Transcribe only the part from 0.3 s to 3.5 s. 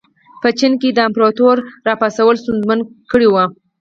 په چین کې د امپراتور راپرځول ستونزمن کړي وو.